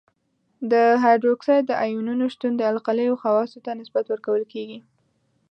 د 0.71 0.73
هایدروکساید 1.03 1.63
د 1.67 1.71
آیونونو 1.83 2.25
شتون 2.33 2.53
د 2.57 2.61
القلیو 2.71 3.19
خواصو 3.21 3.57
ته 3.65 3.71
نسبت 3.79 4.05
ورکول 4.07 4.43
کیږي. 4.53 4.79